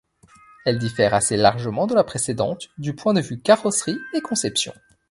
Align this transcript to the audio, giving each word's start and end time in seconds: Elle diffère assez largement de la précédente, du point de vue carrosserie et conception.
Elle 0.65 0.79
diffère 0.79 1.13
assez 1.13 1.37
largement 1.37 1.85
de 1.85 1.93
la 1.93 2.03
précédente, 2.03 2.69
du 2.79 2.95
point 2.95 3.13
de 3.13 3.21
vue 3.21 3.39
carrosserie 3.39 3.99
et 4.15 4.21
conception. 4.21 4.73